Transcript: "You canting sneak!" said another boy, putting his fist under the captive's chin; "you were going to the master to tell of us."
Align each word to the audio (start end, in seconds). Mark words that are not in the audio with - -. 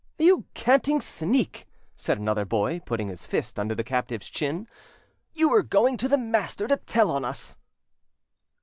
"You 0.17 0.45
canting 0.55 0.99
sneak!" 0.99 1.67
said 1.95 2.17
another 2.17 2.43
boy, 2.43 2.79
putting 2.85 3.09
his 3.09 3.27
fist 3.27 3.59
under 3.59 3.75
the 3.75 3.83
captive's 3.83 4.31
chin; 4.31 4.67
"you 5.31 5.47
were 5.47 5.61
going 5.61 5.95
to 5.97 6.07
the 6.07 6.17
master 6.17 6.67
to 6.67 6.77
tell 6.77 7.15
of 7.15 7.23
us." 7.23 7.55